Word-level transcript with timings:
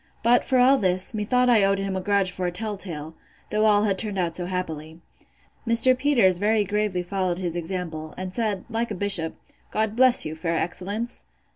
But, 0.23 0.43
for 0.43 0.57
all 0.57 0.79
this, 0.79 1.13
methought 1.13 1.47
I 1.47 1.63
owed 1.63 1.77
him 1.77 1.95
a 1.95 2.01
grudge 2.01 2.31
for 2.31 2.47
a 2.47 2.51
tell 2.51 2.75
tale, 2.75 3.13
though 3.51 3.65
all 3.65 3.83
had 3.83 3.99
turned 3.99 4.17
out 4.17 4.35
so 4.35 4.47
happily. 4.47 4.99
Mr. 5.67 5.95
Peters 5.95 6.39
very 6.39 6.63
gravely 6.63 7.03
followed 7.03 7.37
his 7.37 7.55
example, 7.55 8.15
and 8.17 8.33
said, 8.33 8.65
like 8.67 8.89
a 8.89 8.95
bishop, 8.95 9.35
God 9.69 9.95
bless 9.95 10.25
you, 10.25 10.33
fair 10.33 10.57
excellence! 10.57 11.25